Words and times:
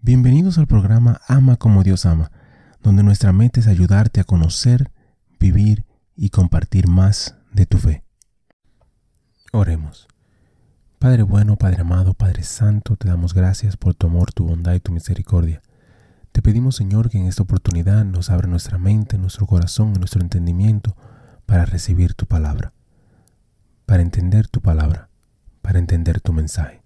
Bienvenidos 0.00 0.58
al 0.58 0.68
programa 0.68 1.20
Ama 1.26 1.56
como 1.56 1.82
Dios 1.82 2.06
ama, 2.06 2.30
donde 2.84 3.02
nuestra 3.02 3.32
meta 3.32 3.58
es 3.58 3.66
ayudarte 3.66 4.20
a 4.20 4.24
conocer, 4.24 4.92
vivir 5.40 5.84
y 6.14 6.30
compartir 6.30 6.86
más 6.86 7.36
de 7.52 7.66
tu 7.66 7.78
fe. 7.78 8.04
Oremos. 9.52 10.06
Padre 11.00 11.24
bueno, 11.24 11.56
Padre 11.56 11.80
amado, 11.80 12.14
Padre 12.14 12.44
santo, 12.44 12.94
te 12.94 13.08
damos 13.08 13.34
gracias 13.34 13.76
por 13.76 13.94
tu 13.94 14.06
amor, 14.06 14.32
tu 14.32 14.46
bondad 14.46 14.74
y 14.74 14.80
tu 14.80 14.92
misericordia. 14.92 15.62
Te 16.30 16.42
pedimos, 16.42 16.76
Señor, 16.76 17.10
que 17.10 17.18
en 17.18 17.26
esta 17.26 17.42
oportunidad 17.42 18.04
nos 18.04 18.30
abra 18.30 18.46
nuestra 18.46 18.78
mente, 18.78 19.18
nuestro 19.18 19.46
corazón 19.46 19.94
y 19.96 19.98
nuestro 19.98 20.22
entendimiento 20.22 20.96
para 21.44 21.66
recibir 21.66 22.14
tu 22.14 22.26
palabra, 22.26 22.72
para 23.84 24.02
entender 24.02 24.46
tu 24.46 24.60
palabra, 24.60 25.08
para 25.60 25.80
entender 25.80 26.20
tu 26.20 26.32
mensaje. 26.32 26.82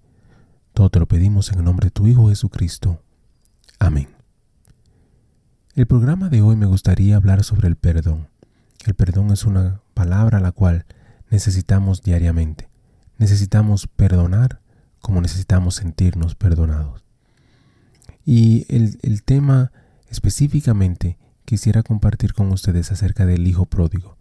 Todo 0.72 0.88
te 0.88 0.98
lo 0.98 1.06
pedimos 1.06 1.52
en 1.52 1.58
el 1.58 1.64
nombre 1.64 1.86
de 1.86 1.90
tu 1.90 2.06
Hijo 2.06 2.30
Jesucristo. 2.30 3.02
Amén. 3.78 4.08
El 5.74 5.86
programa 5.86 6.30
de 6.30 6.40
hoy 6.40 6.56
me 6.56 6.66
gustaría 6.66 7.16
hablar 7.16 7.44
sobre 7.44 7.68
el 7.68 7.76
perdón. 7.76 8.28
El 8.86 8.94
perdón 8.94 9.30
es 9.32 9.44
una 9.44 9.82
palabra 9.92 10.40
la 10.40 10.52
cual 10.52 10.86
necesitamos 11.30 12.02
diariamente. 12.02 12.70
Necesitamos 13.18 13.86
perdonar 13.86 14.60
como 15.00 15.20
necesitamos 15.20 15.74
sentirnos 15.74 16.36
perdonados. 16.36 17.04
Y 18.24 18.64
el, 18.74 18.98
el 19.02 19.24
tema 19.24 19.72
específicamente 20.08 21.18
quisiera 21.44 21.82
compartir 21.82 22.32
con 22.32 22.50
ustedes 22.50 22.92
acerca 22.92 23.26
del 23.26 23.46
Hijo 23.46 23.66
Pródigo. 23.66 24.16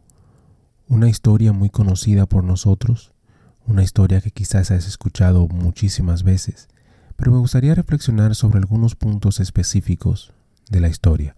Una 0.90 1.08
historia 1.08 1.54
muy 1.54 1.70
conocida 1.70 2.26
por 2.26 2.44
nosotros, 2.44 3.14
una 3.66 3.84
historia 3.84 4.22
que 4.22 4.32
quizás 4.32 4.72
has 4.72 4.88
escuchado 4.88 5.48
muchísimas 5.48 6.24
veces, 6.24 6.68
pero 7.16 7.32
me 7.32 7.38
gustaría 7.38 7.76
reflexionar 7.76 8.36
sobre 8.36 8.60
algunos 8.60 8.96
puntos 8.96 9.40
específicos 9.40 10.34
de 10.70 10.80
la 10.80 10.88
historia. 10.88 11.36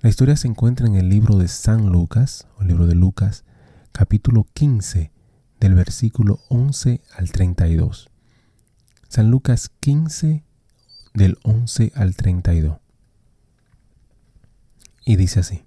La 0.00 0.08
historia 0.08 0.36
se 0.36 0.48
encuentra 0.48 0.86
en 0.86 0.94
el 0.94 1.08
libro 1.08 1.36
de 1.36 1.48
San 1.48 1.90
Lucas, 1.90 2.46
o 2.58 2.64
libro 2.64 2.86
de 2.86 2.94
Lucas, 2.94 3.44
capítulo 3.92 4.46
15, 4.54 5.10
del 5.60 5.74
versículo 5.74 6.40
11 6.48 7.00
al 7.16 7.32
32. 7.32 8.10
San 9.08 9.30
Lucas 9.30 9.70
15, 9.80 10.44
del 11.14 11.38
11 11.42 11.92
al 11.94 12.14
32. 12.14 12.78
Y 15.04 15.16
dice 15.16 15.40
así. 15.40 15.64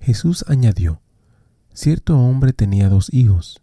Jesús 0.00 0.44
añadió, 0.48 1.00
cierto 1.72 2.18
hombre 2.18 2.52
tenía 2.52 2.88
dos 2.88 3.12
hijos. 3.12 3.62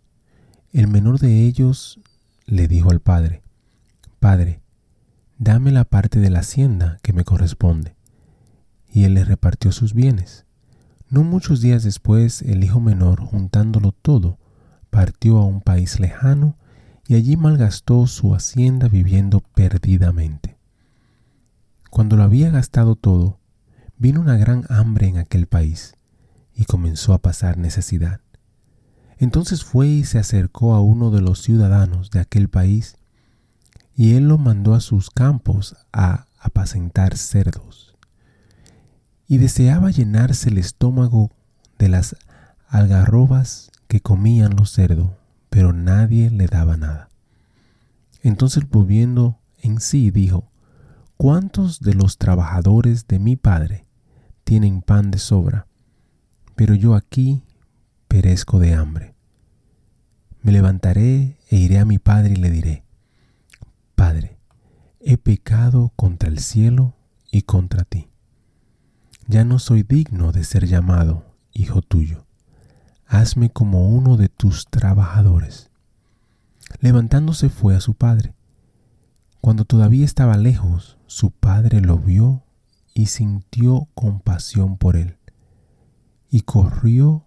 El 0.76 0.90
menor 0.90 1.20
de 1.20 1.46
ellos 1.46 2.02
le 2.48 2.68
dijo 2.68 2.92
al 2.92 3.00
padre, 3.00 3.42
Padre, 4.20 4.60
dame 5.38 5.72
la 5.72 5.86
parte 5.86 6.20
de 6.20 6.30
la 6.30 6.40
hacienda 6.40 7.00
que 7.02 7.14
me 7.14 7.24
corresponde. 7.24 7.96
Y 8.92 9.06
él 9.06 9.14
le 9.14 9.24
repartió 9.24 9.72
sus 9.72 9.94
bienes. 9.94 10.46
No 11.08 11.24
muchos 11.24 11.62
días 11.62 11.84
después, 11.84 12.42
el 12.42 12.62
hijo 12.62 12.82
menor, 12.82 13.22
juntándolo 13.22 13.94
todo, 13.94 14.38
partió 14.90 15.38
a 15.38 15.46
un 15.46 15.62
país 15.62 16.02
lejano 16.02 16.58
y 17.08 17.16
allí 17.16 17.38
malgastó 17.38 18.06
su 18.06 18.36
hacienda 18.36 18.90
viviendo 18.90 19.40
perdidamente. 19.40 20.58
Cuando 21.90 22.18
lo 22.18 22.24
había 22.24 22.50
gastado 22.50 22.98
todo, 22.98 23.40
vino 23.98 24.20
una 24.20 24.36
gran 24.36 24.66
hambre 24.68 25.08
en 25.08 25.20
aquel 25.20 25.48
país 25.48 25.96
y 26.54 26.66
comenzó 26.66 27.14
a 27.14 27.20
pasar 27.20 27.58
necesidad. 27.58 28.20
Entonces 29.18 29.64
fue 29.64 29.88
y 29.88 30.04
se 30.04 30.20
acercó 30.20 30.74
a 30.74 30.82
uno 30.82 31.12
de 31.12 31.22
los 31.22 31.42
ciudadanos 31.42 32.12
de 32.12 32.20
aquel 32.20 32.50
país, 32.50 32.98
y 33.96 34.16
él 34.16 34.28
lo 34.28 34.38
mandó 34.38 34.74
a 34.74 34.82
sus 34.82 35.10
campos 35.10 35.78
a 35.94 36.26
apacentar 36.38 37.18
cerdos. 37.18 37.96
Y 39.28 39.38
deseaba 39.38 39.90
llenarse 39.90 40.50
el 40.50 40.58
estómago 40.58 41.32
de 41.80 41.90
las 41.90 42.16
algarrobas 42.68 43.72
que 43.88 44.02
comían 44.02 44.56
los 44.56 44.72
cerdos, 44.72 45.12
pero 45.50 45.72
nadie 45.72 46.30
le 46.30 46.48
daba 46.48 46.76
nada. 46.78 47.10
Entonces 48.22 48.68
volviendo 48.70 49.40
en 49.62 49.80
sí 49.80 50.12
dijo, 50.12 50.52
¿cuántos 51.16 51.80
de 51.80 51.94
los 51.94 52.18
trabajadores 52.18 53.08
de 53.08 53.20
mi 53.20 53.36
padre 53.36 53.86
tienen 54.44 54.82
pan 54.82 55.12
de 55.12 55.20
sobra? 55.20 55.68
Pero 56.56 56.76
yo 56.76 56.96
aquí 56.96 57.44
perezco 58.16 58.60
de 58.60 58.74
hambre. 58.74 59.14
Me 60.42 60.54
levantaré 60.54 61.38
e 61.50 61.58
iré 61.58 61.80
a 61.80 61.84
mi 61.86 61.98
padre 61.98 62.32
y 62.32 62.38
le 62.38 62.50
diré, 62.50 62.86
Padre, 63.94 64.40
he 65.02 65.18
pecado 65.18 65.92
contra 65.98 66.30
el 66.30 66.40
cielo 66.40 66.96
y 67.30 67.42
contra 67.42 67.84
ti. 67.84 68.08
Ya 69.28 69.44
no 69.44 69.60
soy 69.60 69.84
digno 69.84 70.32
de 70.32 70.46
ser 70.46 70.66
llamado 70.66 71.36
hijo 71.52 71.82
tuyo. 71.82 72.26
Hazme 73.06 73.50
como 73.50 73.90
uno 73.90 74.16
de 74.16 74.30
tus 74.30 74.68
trabajadores. 74.68 75.70
Levantándose 76.80 77.50
fue 77.50 77.76
a 77.76 77.82
su 77.82 77.96
padre. 77.96 78.34
Cuando 79.42 79.66
todavía 79.66 80.06
estaba 80.06 80.38
lejos, 80.38 80.98
su 81.06 81.32
padre 81.32 81.82
lo 81.82 81.98
vio 81.98 82.44
y 82.94 83.08
sintió 83.08 83.90
compasión 83.94 84.78
por 84.78 84.96
él, 84.96 85.18
y 86.30 86.44
corrió 86.44 87.26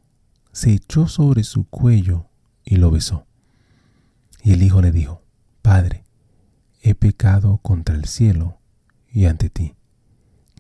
se 0.58 0.72
echó 0.72 1.06
sobre 1.06 1.44
su 1.44 1.69
cuello 1.69 2.26
y 2.64 2.78
lo 2.78 2.91
besó. 2.91 3.28
Y 4.42 4.54
el 4.54 4.62
hijo 4.64 4.82
le 4.82 4.91
dijo, 4.91 5.22
Padre, 5.62 6.04
he 6.82 6.96
pecado 6.96 7.58
contra 7.58 7.94
el 7.94 8.06
cielo 8.06 8.58
y 9.08 9.26
ante 9.26 9.50
ti. 9.50 9.76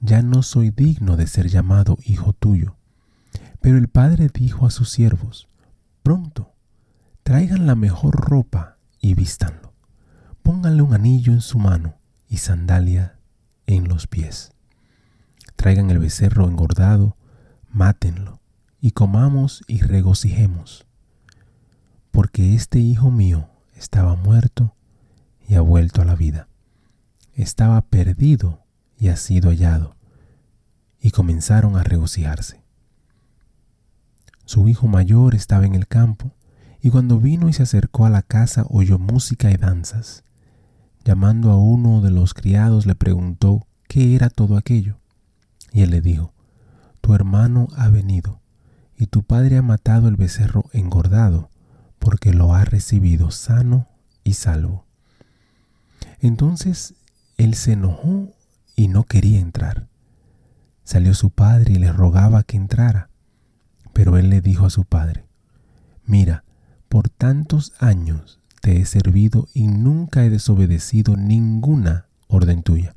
Ya 0.00 0.22
no 0.22 0.44
soy 0.44 0.70
digno 0.70 1.16
de 1.16 1.26
ser 1.26 1.48
llamado 1.48 1.98
hijo 2.04 2.32
tuyo. 2.32 2.76
Pero 3.60 3.76
el 3.76 3.88
padre 3.88 4.30
dijo 4.32 4.66
a 4.66 4.70
sus 4.70 4.88
siervos, 4.88 5.48
Pronto, 6.04 6.52
traigan 7.24 7.66
la 7.66 7.74
mejor 7.74 8.14
ropa 8.14 8.78
y 9.00 9.14
vístanlo. 9.14 9.74
Pónganle 10.44 10.82
un 10.82 10.94
anillo 10.94 11.32
en 11.32 11.40
su 11.40 11.58
mano 11.58 11.96
y 12.28 12.36
sandalia 12.36 13.18
en 13.66 13.88
los 13.88 14.06
pies. 14.06 14.52
Traigan 15.56 15.90
el 15.90 15.98
becerro 15.98 16.46
engordado, 16.46 17.16
mátenlo 17.68 18.38
y 18.80 18.92
comamos 18.92 19.64
y 19.66 19.80
regocijemos, 19.80 20.86
porque 22.10 22.54
este 22.54 22.78
hijo 22.78 23.10
mío 23.10 23.48
estaba 23.76 24.14
muerto 24.14 24.74
y 25.48 25.54
ha 25.54 25.60
vuelto 25.60 26.02
a 26.02 26.04
la 26.04 26.14
vida, 26.14 26.48
estaba 27.34 27.80
perdido 27.82 28.64
y 28.96 29.08
ha 29.08 29.16
sido 29.16 29.50
hallado, 29.50 29.96
y 31.00 31.10
comenzaron 31.10 31.76
a 31.76 31.82
regocijarse. 31.82 32.62
Su 34.44 34.68
hijo 34.68 34.86
mayor 34.86 35.34
estaba 35.34 35.66
en 35.66 35.74
el 35.74 35.86
campo, 35.86 36.32
y 36.80 36.90
cuando 36.90 37.18
vino 37.18 37.48
y 37.48 37.52
se 37.52 37.64
acercó 37.64 38.06
a 38.06 38.10
la 38.10 38.22
casa 38.22 38.64
oyó 38.68 38.98
música 38.98 39.50
y 39.50 39.56
danzas. 39.56 40.22
Llamando 41.04 41.50
a 41.50 41.58
uno 41.58 42.00
de 42.00 42.10
los 42.10 42.34
criados 42.34 42.86
le 42.86 42.94
preguntó 42.94 43.66
qué 43.88 44.14
era 44.14 44.30
todo 44.30 44.56
aquello, 44.56 45.00
y 45.72 45.82
él 45.82 45.90
le 45.90 46.00
dijo, 46.00 46.32
Tu 47.00 47.14
hermano 47.14 47.68
ha 47.76 47.88
venido 47.88 48.40
y 48.98 49.06
tu 49.06 49.22
padre 49.22 49.56
ha 49.56 49.62
matado 49.62 50.08
el 50.08 50.16
becerro 50.16 50.64
engordado, 50.72 51.50
porque 52.00 52.32
lo 52.34 52.54
ha 52.54 52.64
recibido 52.64 53.30
sano 53.30 53.86
y 54.24 54.34
salvo. 54.34 54.86
Entonces 56.20 56.94
él 57.36 57.54
se 57.54 57.72
enojó 57.72 58.32
y 58.74 58.88
no 58.88 59.04
quería 59.04 59.38
entrar. 59.38 59.86
Salió 60.82 61.14
su 61.14 61.30
padre 61.30 61.74
y 61.74 61.78
le 61.78 61.92
rogaba 61.92 62.42
que 62.42 62.56
entrara, 62.56 63.08
pero 63.92 64.18
él 64.18 64.30
le 64.30 64.40
dijo 64.40 64.66
a 64.66 64.70
su 64.70 64.84
padre, 64.84 65.24
Mira, 66.04 66.44
por 66.88 67.08
tantos 67.08 67.74
años 67.78 68.40
te 68.62 68.80
he 68.80 68.84
servido 68.84 69.46
y 69.54 69.68
nunca 69.68 70.24
he 70.24 70.30
desobedecido 70.30 71.16
ninguna 71.16 72.06
orden 72.26 72.62
tuya. 72.62 72.96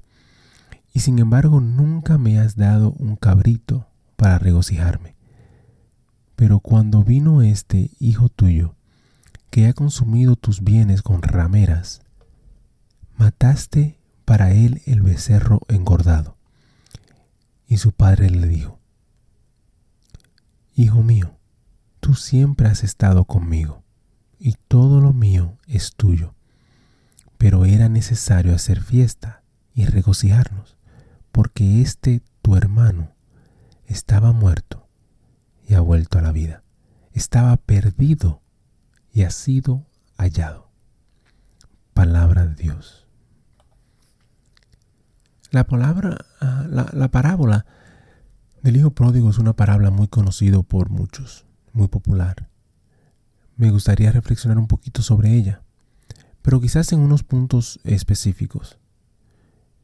Y 0.94 1.02
sin 1.02 1.20
embargo 1.20 1.62
nunca 1.62 2.18
me 2.18 2.40
has 2.40 2.56
dado 2.56 2.94
un 2.94 3.18
cabrito 3.18 3.88
para 4.16 4.40
regocijarme. 4.40 5.21
Pero 6.42 6.60
cuando 6.60 7.04
vino 7.04 7.44
este 7.44 7.92
hijo 8.00 8.28
tuyo, 8.28 8.74
que 9.52 9.68
ha 9.68 9.74
consumido 9.74 10.36
tus 10.36 10.64
bienes 10.64 11.04
con 11.04 11.22
rameras, 11.22 12.02
mataste 13.16 14.00
para 14.26 14.52
él 14.52 14.82
el 14.88 15.04
becerro 15.04 15.62
engordado. 15.68 16.38
Y 17.68 17.78
su 17.78 17.92
padre 17.92 18.32
le 18.32 18.48
dijo, 18.48 18.80
Hijo 20.74 21.04
mío, 21.04 21.38
tú 22.00 22.16
siempre 22.16 22.68
has 22.70 22.84
estado 22.84 23.26
conmigo, 23.26 23.84
y 24.40 24.56
todo 24.68 25.00
lo 25.00 25.14
mío 25.14 25.60
es 25.68 25.94
tuyo. 25.94 26.34
Pero 27.38 27.66
era 27.66 27.88
necesario 27.88 28.56
hacer 28.56 28.82
fiesta 28.82 29.44
y 29.76 29.86
regocijarnos, 29.86 30.76
porque 31.32 31.84
este 31.84 32.24
tu 32.42 32.56
hermano 32.56 33.12
estaba 33.86 34.32
muerto 34.32 34.81
a 36.12 36.22
la 36.22 36.32
vida. 36.32 36.64
Estaba 37.14 37.58
perdido 37.58 38.42
y 39.12 39.24
ha 39.24 39.30
sido 39.30 39.86
hallado. 40.18 40.72
Palabra 41.94 42.46
de 42.46 42.56
Dios. 42.56 43.08
La 45.52 45.66
palabra, 45.66 46.26
ah, 46.40 46.66
la, 46.70 47.12
parábola 47.12 47.66
del 48.62 48.78
hijo 48.78 48.92
pródigo 48.92 49.30
es 49.30 49.38
una 49.38 49.54
parábola 49.54 49.92
muy 49.92 50.08
conocida 50.08 50.62
por 50.62 50.90
muchos, 50.90 51.46
muy 51.74 51.90
popular. 51.90 52.50
Me 53.58 53.70
gustaría 53.70 54.12
reflexionar 54.12 54.58
un 54.58 54.68
poquito 54.68 55.02
sobre 55.02 55.36
ella, 55.36 55.62
pero 56.42 56.62
quizás 56.62 56.94
en 56.94 57.02
unos 57.02 57.24
puntos 57.24 57.82
específicos. 57.84 58.80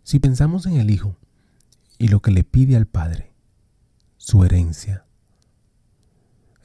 Si 0.03 0.19
pensamos 0.19 0.65
en 0.65 0.77
el 0.77 0.89
hijo 0.89 1.17
y 1.97 2.07
lo 2.07 2.21
que 2.21 2.31
le 2.31 2.45
pide 2.45 2.77
al 2.77 2.87
padre, 2.87 3.33
su 4.15 4.45
herencia. 4.45 5.06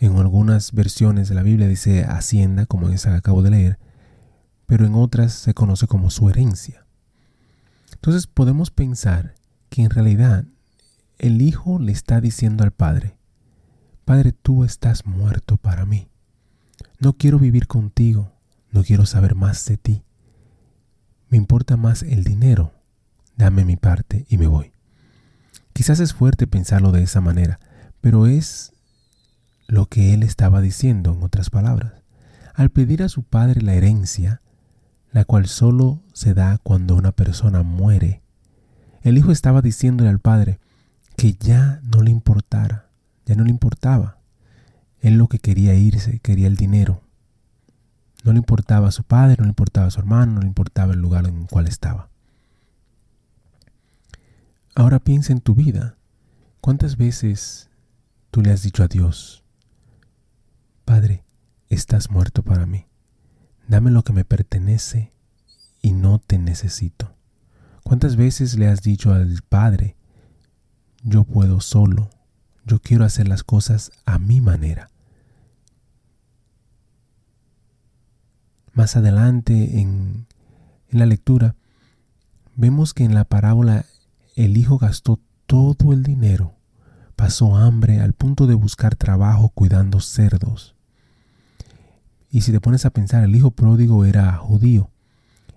En 0.03 0.19
algunas 0.19 0.73
versiones 0.73 1.29
de 1.29 1.37
la 1.37 1.45
Biblia 1.45 1.69
dice 1.69 2.03
hacienda, 2.03 2.67
como 2.67 2.89
esa 2.89 3.11
que 3.11 3.19
acabo 3.19 3.41
de 3.41 3.51
leer, 3.51 3.79
pero 4.67 4.85
en 4.85 4.97
otras 4.97 5.33
se 5.33 5.55
conoce 5.55 5.87
como 5.87 6.11
su 6.11 6.29
herencia. 6.29 6.85
Entonces 7.93 8.27
podemos 8.27 8.73
pensar 8.73 9.37
que 9.69 9.83
en 9.85 9.91
realidad 9.91 10.45
el 11.19 11.41
hijo 11.41 11.79
le 11.79 11.93
está 11.93 12.21
diciendo 12.21 12.65
al 12.65 12.73
padre, 12.73 13.17
Padre, 14.05 14.33
tú 14.33 14.65
estás 14.65 15.07
muerto 15.07 15.57
para 15.57 15.87
mí. 15.87 16.09
No 16.99 17.13
quiero 17.13 17.39
vivir 17.39 17.69
contigo, 17.69 18.33
no 18.73 18.83
quiero 18.83 19.07
saber 19.07 19.37
más 19.37 19.65
de 19.67 19.77
ti. 19.77 20.03
Me 21.29 21.37
importa 21.37 21.77
más 21.77 22.03
el 22.03 22.25
dinero. 22.25 22.73
Dame 23.37 23.65
mi 23.65 23.77
parte 23.77 24.27
y 24.29 24.37
me 24.37 24.49
voy. 24.49 24.73
Quizás 25.73 26.01
es 26.01 26.13
fuerte 26.13 26.49
pensarlo 26.49 26.91
de 26.91 27.05
esa 27.05 27.21
manera, 27.21 27.61
pero 28.01 28.27
es 28.27 28.72
lo 29.73 29.87
que 29.87 30.13
él 30.13 30.23
estaba 30.23 30.61
diciendo 30.61 31.15
en 31.15 31.23
otras 31.23 31.49
palabras. 31.49 31.95
Al 32.53 32.69
pedir 32.69 33.03
a 33.03 33.09
su 33.09 33.23
padre 33.23 33.63
la 33.63 33.73
herencia, 33.73 34.43
la 35.13 35.25
cual 35.25 35.47
solo 35.47 36.03
se 36.13 36.35
da 36.35 36.59
cuando 36.59 36.95
una 36.95 37.13
persona 37.13 37.63
muere. 37.63 38.21
El 39.01 39.17
hijo 39.17 39.33
estaba 39.33 39.63
diciéndole 39.63 40.11
al 40.11 40.19
padre 40.19 40.61
que 41.17 41.33
ya 41.41 41.81
no 41.85 42.03
le 42.03 42.11
importara, 42.11 42.91
ya 43.25 43.35
no 43.35 43.45
le 43.45 43.51
importaba. 43.51 44.19
Él 45.01 45.17
lo 45.17 45.29
que 45.29 45.39
quería 45.39 45.73
irse, 45.73 46.19
quería 46.19 46.49
el 46.49 46.57
dinero. 46.57 47.01
No 48.25 48.33
le 48.33 48.41
importaba 48.41 48.89
a 48.89 48.93
su 48.93 49.05
padre, 49.05 49.37
no 49.39 49.45
le 49.45 49.53
importaba 49.53 49.87
a 49.87 49.91
su 49.91 50.01
hermano, 50.01 50.35
no 50.35 50.41
le 50.43 50.49
importaba 50.49 50.93
el 50.93 51.01
lugar 51.01 51.27
en 51.27 51.41
el 51.41 51.47
cual 51.47 51.67
estaba. 51.67 52.11
Ahora 54.75 54.99
piensa 54.99 55.33
en 55.33 55.41
tu 55.41 55.55
vida. 55.55 55.97
¿Cuántas 56.61 56.99
veces 56.99 57.71
tú 58.31 58.43
le 58.43 58.51
has 58.53 58.63
dicho 58.63 58.83
a 58.83 58.89
Dios, 58.89 59.42
Padre, 60.84 61.25
estás 61.69 62.11
muerto 62.11 62.43
para 62.43 62.67
mí? 62.67 62.87
Dame 63.69 63.90
lo 63.90 64.02
que 64.02 64.12
me 64.12 64.25
pertenece 64.25 65.12
y 65.81 65.93
no 65.93 66.19
te 66.19 66.38
necesito. 66.38 67.14
¿Cuántas 67.82 68.17
veces 68.17 68.58
le 68.58 68.69
has 68.69 68.82
dicho 68.82 69.12
al 69.12 69.43
Padre, 69.49 69.96
yo 71.02 71.25
puedo 71.25 71.61
solo, 71.61 72.11
yo 72.64 72.81
quiero 72.81 73.05
hacer 73.05 73.29
las 73.29 73.43
cosas 73.43 73.90
a 74.06 74.19
mi 74.19 74.40
manera? 74.40 74.90
Más 78.73 78.96
adelante 78.96 79.81
en, 79.81 80.26
en 80.88 80.99
la 80.99 81.06
lectura, 81.06 81.56
vemos 82.55 82.94
que 82.94 83.05
en 83.05 83.14
la 83.14 83.25
parábola 83.25 83.87
el 84.37 84.56
hijo 84.56 84.79
gastó 84.79 85.20
todo 85.46 85.93
el 85.93 86.02
dinero, 86.02 86.55
pasó 87.23 87.55
hambre 87.55 88.01
al 88.01 88.15
punto 88.15 88.49
de 88.49 88.55
buscar 88.55 88.97
trabajo 88.97 89.51
cuidando 89.51 90.01
cerdos. 90.01 90.75
Y 92.33 92.41
si 92.41 92.51
te 92.51 92.61
pones 92.61 92.85
a 92.85 92.91
pensar, 92.91 93.23
el 93.23 93.37
hijo 93.37 93.53
pródigo 93.53 94.05
era 94.05 94.33
judío. 94.33 94.91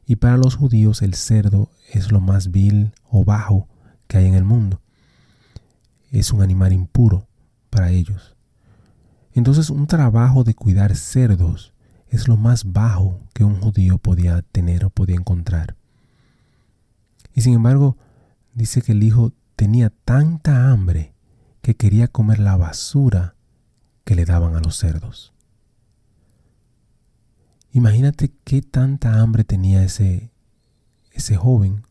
Y 0.06 0.18
para 0.18 0.38
los 0.38 0.54
judíos 0.54 1.02
el 1.02 1.16
cerdo 1.16 1.72
es 1.92 2.12
lo 2.12 2.22
más 2.22 2.52
vil 2.52 2.94
o 3.10 3.26
bajo 3.26 3.68
que 4.08 4.20
hay 4.20 4.28
en 4.28 4.36
el 4.36 4.44
mundo. 4.44 4.80
Es 6.12 6.32
un 6.32 6.44
animal 6.44 6.72
impuro 6.72 7.28
para 7.72 7.90
ellos. 7.90 8.36
Entonces 9.34 9.72
un 9.72 9.88
trabajo 9.88 10.44
de 10.44 10.54
cuidar 10.54 10.96
cerdos 10.96 11.74
es 12.10 12.28
lo 12.28 12.38
más 12.38 12.74
bajo 12.74 13.22
que 13.34 13.44
un 13.44 13.60
judío 13.60 13.98
podía 13.98 14.44
tener 14.44 14.86
o 14.86 14.92
podía 14.92 15.16
encontrar. 15.16 15.76
Y 17.34 17.42
sin 17.42 17.56
embargo, 17.56 17.98
dice 18.54 18.84
que 18.84 18.92
el 18.92 19.02
hijo 19.02 19.34
tenía 19.56 19.90
tanta 19.90 20.70
hambre 20.70 21.15
que 21.66 21.76
quería 21.76 22.08
comer 22.08 22.38
la 22.38 22.58
basura 22.58 23.34
que 24.04 24.14
le 24.14 24.26
daban 24.26 24.56
a 24.56 24.60
los 24.60 24.76
cerdos. 24.78 25.34
Imagínate 27.72 28.32
qué 28.44 28.62
tanta 28.62 29.20
hambre 29.20 29.44
tenía 29.44 29.84
ese, 29.84 30.30
ese 31.12 31.36
joven 31.38 31.82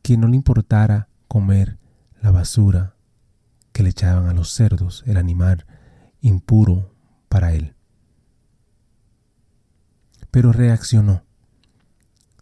que 0.00 0.16
no 0.16 0.28
le 0.28 0.36
importara 0.36 1.10
comer 1.28 1.76
la 2.22 2.30
basura 2.30 2.94
que 3.74 3.82
le 3.82 3.90
echaban 3.90 4.30
a 4.30 4.32
los 4.32 4.50
cerdos, 4.50 5.04
el 5.06 5.18
animal 5.18 5.66
impuro 6.22 6.94
para 7.28 7.52
él. 7.52 7.74
Pero 10.30 10.52
reaccionó. 10.52 11.22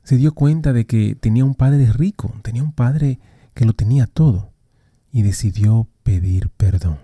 Se 0.05 0.19
dio 0.19 0.35
cuenta 0.35 0.73
de 0.73 0.87
que 0.87 1.17
tenía 1.17 1.45
un 1.45 1.57
padre 1.57 1.93
rico, 1.93 2.33
tenía 2.45 2.63
un 2.63 2.71
padre 2.71 3.19
que 3.55 3.65
lo 3.65 3.73
tenía 3.73 4.07
todo, 4.07 4.54
y 5.15 5.23
decidió 5.23 5.87
pedir 6.03 6.51
perdón. 6.51 6.99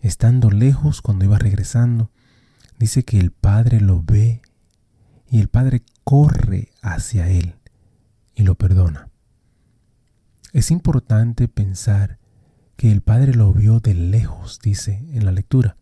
Estando 0.00 0.48
lejos, 0.48 1.02
cuando 1.02 1.24
iba 1.24 1.36
regresando, 1.36 2.08
dice 2.78 3.02
que 3.02 3.18
el 3.18 3.32
Padre 3.32 3.80
lo 3.80 4.00
ve 4.00 4.42
y 5.28 5.40
el 5.40 5.48
Padre 5.48 5.82
corre 6.04 6.68
hacia 6.80 7.26
él 7.30 7.56
y 8.36 8.44
lo 8.44 8.54
perdona. 8.54 9.08
Es 10.52 10.70
importante 10.70 11.48
pensar 11.48 12.20
que 12.76 12.92
el 12.92 13.00
Padre 13.00 13.34
lo 13.34 13.52
vio 13.52 13.80
de 13.80 13.94
lejos, 13.94 14.60
dice 14.62 15.04
en 15.12 15.24
la 15.24 15.32
lectura, 15.32 15.76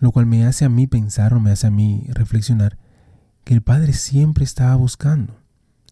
lo 0.00 0.10
cual 0.10 0.26
me 0.26 0.44
hace 0.44 0.64
a 0.64 0.68
mí 0.68 0.88
pensar 0.88 1.34
o 1.34 1.40
me 1.40 1.52
hace 1.52 1.68
a 1.68 1.70
mí 1.70 2.04
reflexionar 2.08 2.78
que 3.44 3.54
el 3.54 3.62
Padre 3.62 3.92
siempre 3.92 4.42
estaba 4.42 4.74
buscando, 4.74 5.40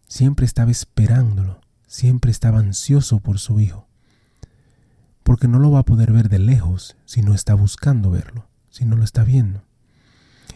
siempre 0.08 0.44
estaba 0.44 0.72
esperándolo, 0.72 1.60
siempre 1.86 2.32
estaba 2.32 2.58
ansioso 2.58 3.20
por 3.20 3.38
su 3.38 3.60
Hijo, 3.60 3.86
porque 5.22 5.48
no 5.48 5.58
lo 5.58 5.70
va 5.70 5.80
a 5.80 5.84
poder 5.84 6.12
ver 6.12 6.28
de 6.28 6.38
lejos 6.38 6.96
si 7.04 7.22
no 7.22 7.34
está 7.34 7.54
buscando 7.54 8.10
verlo, 8.10 8.48
si 8.70 8.84
no 8.84 8.96
lo 8.96 9.04
está 9.04 9.24
viendo. 9.24 9.64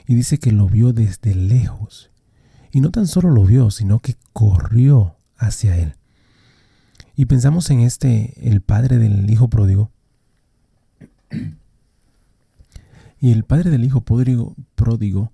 Y 0.06 0.14
dice 0.14 0.38
que 0.38 0.52
lo 0.52 0.68
vio 0.68 0.92
desde 0.92 1.34
lejos. 1.34 2.10
Y 2.70 2.80
no 2.80 2.90
tan 2.90 3.06
solo 3.06 3.30
lo 3.30 3.44
vio, 3.44 3.70
sino 3.70 4.00
que 4.00 4.16
corrió 4.32 5.16
hacia 5.36 5.76
él. 5.76 5.94
Y 7.16 7.26
pensamos 7.26 7.70
en 7.70 7.80
este, 7.80 8.48
el 8.48 8.60
padre 8.60 8.98
del 8.98 9.28
hijo 9.30 9.48
pródigo. 9.48 9.90
Y 13.18 13.32
el 13.32 13.44
padre 13.44 13.70
del 13.70 13.82
hijo 13.82 14.02
pródigo, 14.02 14.54
pródigo 14.74 15.32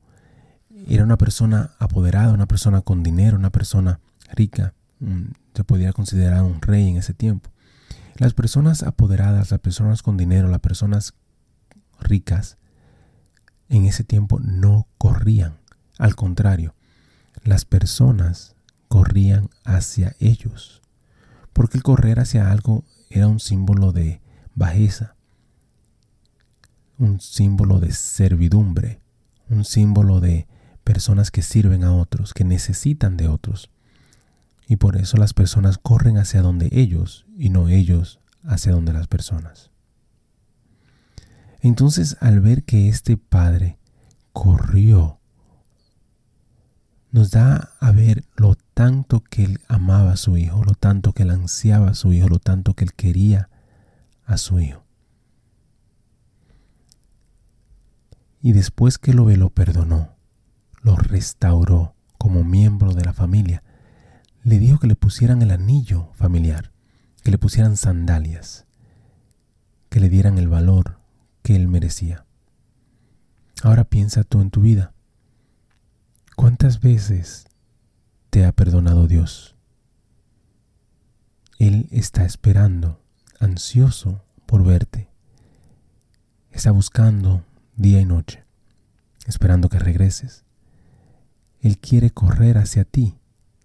era 0.89 1.03
una 1.03 1.19
persona 1.19 1.73
apoderada, 1.81 2.33
una 2.33 2.47
persona 2.47 2.81
con 2.81 3.03
dinero, 3.03 3.37
una 3.37 3.51
persona 3.51 3.99
rica. 4.33 4.73
Se 5.53 5.65
podía 5.65 5.93
considerar 5.93 6.45
un 6.45 6.63
rey 6.63 6.89
en 6.89 6.97
ese 6.97 7.13
tiempo. 7.13 7.51
Las 8.17 8.35
personas 8.35 8.83
apoderadas, 8.83 9.51
las 9.51 9.61
personas 9.61 10.03
con 10.03 10.17
dinero, 10.17 10.49
las 10.49 10.61
personas 10.61 11.15
ricas, 12.01 12.59
en 13.69 13.87
ese 13.87 14.05
tiempo 14.05 14.39
no 14.39 14.87
corrían. 14.99 15.59
Al 15.99 16.15
contrario, 16.15 16.75
las 17.43 17.65
personas 17.65 18.55
corrían 18.89 19.49
hacia 19.65 20.15
ellos. 20.21 20.83
Porque 21.53 21.79
el 21.79 21.83
correr 21.83 22.21
hacia 22.21 22.51
algo 22.51 22.85
era 23.11 23.29
un 23.29 23.41
símbolo 23.41 23.93
de 23.93 24.21
bajeza, 24.55 25.17
un 26.99 27.21
símbolo 27.21 27.81
de 27.81 27.93
servidumbre, 27.93 29.01
un 29.49 29.65
símbolo 29.65 30.21
de 30.21 30.47
personas 30.85 31.31
que 31.31 31.43
sirven 31.43 31.85
a 31.85 31.95
otros, 31.95 32.35
que 32.35 32.45
necesitan 32.45 33.17
de 33.17 33.29
otros. 33.29 33.71
Y 34.73 34.77
por 34.77 34.97
eso 34.97 35.19
las 35.19 35.35
personas 35.35 35.77
corren 35.77 36.17
hacia 36.17 36.41
donde 36.41 36.71
ellos 36.73 37.27
y 37.37 37.51
no 37.51 37.69
ellos 37.69 38.21
hacia 38.43 38.73
donde 38.73 38.95
las 38.95 39.07
personas. 39.07 39.71
Entonces 41.61 42.17
al 42.21 42.41
ver 42.41 42.65
que 42.65 42.89
este 42.89 43.19
padre 43.19 43.77
corrió, 44.33 45.21
nos 47.11 47.33
da 47.33 47.75
a 47.81 47.91
ver 47.91 48.25
lo 48.35 48.55
tanto 48.73 49.21
que 49.21 49.45
él 49.45 49.61
amaba 49.69 50.13
a 50.13 50.17
su 50.17 50.39
hijo, 50.39 50.65
lo 50.65 50.73
tanto 50.73 51.13
que 51.13 51.25
él 51.25 51.31
ansiaba 51.33 51.91
a 51.91 51.95
su 51.95 52.15
hijo, 52.15 52.31
lo 52.31 52.39
tanto 52.39 52.73
que 52.73 52.85
él 52.85 52.95
quería 52.95 53.51
a 54.25 54.39
su 54.39 54.59
hijo. 54.59 54.87
Y 58.41 58.53
después 58.53 58.97
que 58.97 59.13
lo 59.13 59.27
ve, 59.27 59.37
lo 59.37 59.51
perdonó, 59.51 60.17
lo 60.81 60.97
restauró 60.97 61.95
como 62.17 62.43
miembro 62.43 62.95
de 62.95 63.05
la 63.05 63.13
familia. 63.13 63.63
Le 64.45 64.59
dijo 64.59 64.79
que 64.79 64.87
le 64.87 64.97
pusieran 64.97 65.41
el 65.43 65.51
anillo 65.51 66.11
familiar, 66.15 66.73
que 67.23 67.31
le 67.31 67.39
pusieran 67.39 67.77
sandalias, 67.77 68.67
que 69.89 70.01
le 70.01 70.09
dieran 70.09 70.39
el 70.39 70.49
valor 70.49 70.99
que 71.43 71.55
él 71.55 71.69
merecía. 71.69 72.27
Ahora 73.63 73.85
piensa 73.85 74.25
tú 74.25 74.41
en 74.41 74.51
tu 74.51 74.63
vida. 74.63 74.93
¿Cuántas 76.35 76.81
veces 76.81 77.47
te 78.31 78.45
ha 78.45 78.53
perdonado 78.53 79.07
Dios? 79.07 79.55
Él 81.59 81.87
está 81.93 82.25
esperando, 82.25 83.01
ansioso 83.39 84.25
por 84.47 84.65
verte. 84.65 85.09
Está 86.51 86.73
buscando 86.73 87.45
día 87.77 88.01
y 88.01 88.05
noche, 88.05 88.45
esperando 89.27 89.69
que 89.69 89.79
regreses. 89.79 90.45
Él 91.61 91.79
quiere 91.79 92.11
correr 92.11 92.59
hacia 92.59 92.85
ti, 92.85 93.17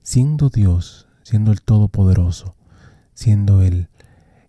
siendo 0.08 0.48
Dios, 0.48 1.06
siendo 1.24 1.52
el 1.52 1.62
Todopoderoso, 1.62 2.56
siendo 3.14 3.62
el, 3.62 3.90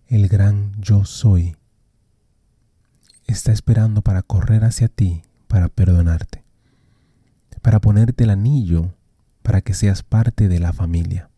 el 0.06 0.28
gran 0.28 0.80
yo 0.80 1.04
soy. 1.04 1.56
Está 3.26 3.50
esperando 3.50 4.00
para 4.00 4.22
correr 4.22 4.62
hacia 4.62 4.86
ti, 4.86 5.22
para 5.48 5.68
perdonarte, 5.68 6.44
para 7.60 7.80
ponerte 7.80 8.22
el 8.22 8.30
anillo, 8.30 8.94
para 9.42 9.60
que 9.60 9.74
seas 9.74 10.04
parte 10.04 10.46
de 10.46 10.60
la 10.60 10.72
familia. 10.72 11.28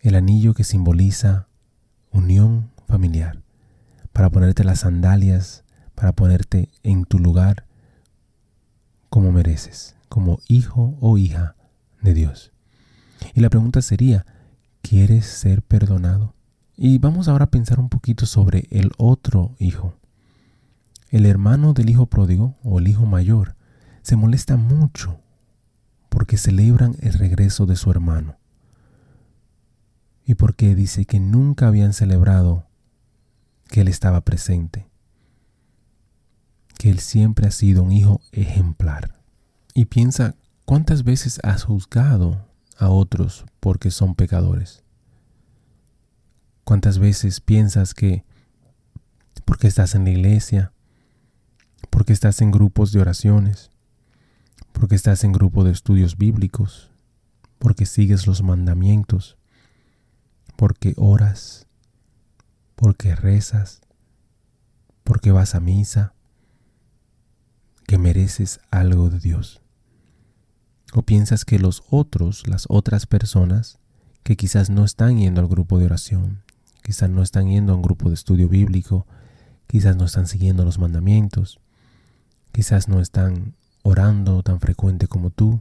El 0.00 0.16
anillo 0.16 0.52
que 0.52 0.64
simboliza 0.64 1.46
unión 2.10 2.72
familiar, 2.88 3.40
para 4.12 4.30
ponerte 4.30 4.64
las 4.64 4.80
sandalias, 4.80 5.62
para 5.94 6.10
ponerte 6.10 6.70
en 6.82 7.04
tu 7.04 7.20
lugar 7.20 7.66
como 9.10 9.30
mereces 9.30 9.96
como 10.08 10.38
hijo 10.48 10.96
o 11.00 11.18
hija 11.18 11.55
de 12.06 12.14
Dios. 12.14 12.52
Y 13.34 13.40
la 13.40 13.50
pregunta 13.50 13.82
sería, 13.82 14.24
¿quieres 14.80 15.26
ser 15.26 15.60
perdonado? 15.62 16.34
Y 16.76 16.98
vamos 16.98 17.28
ahora 17.28 17.44
a 17.46 17.50
pensar 17.50 17.80
un 17.80 17.88
poquito 17.88 18.24
sobre 18.24 18.66
el 18.70 18.92
otro 18.96 19.54
hijo. 19.58 19.94
El 21.10 21.26
hermano 21.26 21.72
del 21.72 21.90
hijo 21.90 22.06
pródigo 22.06 22.54
o 22.62 22.78
el 22.78 22.88
hijo 22.88 23.06
mayor 23.06 23.56
se 24.02 24.16
molesta 24.16 24.56
mucho 24.56 25.20
porque 26.08 26.38
celebran 26.38 26.96
el 27.00 27.14
regreso 27.14 27.66
de 27.66 27.76
su 27.76 27.90
hermano. 27.90 28.36
Y 30.24 30.34
porque 30.34 30.74
dice 30.74 31.04
que 31.04 31.20
nunca 31.20 31.68
habían 31.68 31.92
celebrado 31.92 32.66
que 33.68 33.80
él 33.82 33.88
estaba 33.88 34.20
presente. 34.22 34.88
Que 36.78 36.90
él 36.90 37.00
siempre 37.00 37.46
ha 37.46 37.50
sido 37.50 37.82
un 37.82 37.92
hijo 37.92 38.20
ejemplar. 38.32 39.20
Y 39.74 39.86
piensa, 39.86 40.34
¿cuántas 40.66 41.02
veces 41.02 41.40
has 41.42 41.64
juzgado 41.64 42.46
a 42.76 42.90
otros 42.90 43.46
porque 43.60 43.90
son 43.90 44.14
pecadores? 44.14 44.82
¿Cuántas 46.64 46.98
veces 46.98 47.40
piensas 47.40 47.94
que 47.94 48.24
porque 49.46 49.68
estás 49.68 49.94
en 49.94 50.04
la 50.04 50.10
iglesia, 50.10 50.72
porque 51.88 52.12
estás 52.12 52.42
en 52.42 52.50
grupos 52.50 52.92
de 52.92 53.00
oraciones, 53.00 53.70
porque 54.72 54.96
estás 54.96 55.24
en 55.24 55.32
grupo 55.32 55.64
de 55.64 55.70
estudios 55.70 56.18
bíblicos, 56.18 56.90
porque 57.58 57.86
sigues 57.86 58.26
los 58.26 58.42
mandamientos, 58.42 59.38
porque 60.56 60.94
oras, 60.96 61.66
porque 62.74 63.14
rezas, 63.14 63.80
porque 65.04 65.30
vas 65.30 65.54
a 65.54 65.60
misa, 65.60 66.12
que 67.86 67.98
mereces 67.98 68.60
algo 68.70 69.08
de 69.10 69.20
Dios? 69.20 69.62
¿O 70.92 71.02
piensas 71.02 71.44
que 71.44 71.58
los 71.58 71.82
otros, 71.90 72.46
las 72.46 72.66
otras 72.68 73.06
personas, 73.06 73.78
que 74.22 74.36
quizás 74.36 74.70
no 74.70 74.84
están 74.84 75.18
yendo 75.18 75.40
al 75.40 75.48
grupo 75.48 75.78
de 75.78 75.86
oración, 75.86 76.42
quizás 76.82 77.10
no 77.10 77.22
están 77.22 77.48
yendo 77.48 77.72
a 77.72 77.76
un 77.76 77.82
grupo 77.82 78.08
de 78.08 78.14
estudio 78.14 78.48
bíblico, 78.48 79.06
quizás 79.66 79.96
no 79.96 80.04
están 80.04 80.26
siguiendo 80.26 80.64
los 80.64 80.78
mandamientos, 80.78 81.60
quizás 82.52 82.88
no 82.88 83.00
están 83.00 83.54
orando 83.82 84.42
tan 84.42 84.60
frecuente 84.60 85.08
como 85.08 85.30
tú, 85.30 85.60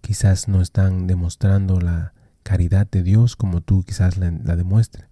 quizás 0.00 0.48
no 0.48 0.60
están 0.60 1.06
demostrando 1.06 1.80
la 1.80 2.12
caridad 2.42 2.86
de 2.90 3.02
Dios 3.02 3.36
como 3.36 3.60
tú 3.60 3.84
quizás 3.84 4.16
la, 4.16 4.30
la 4.30 4.56
demuestres. 4.56 5.06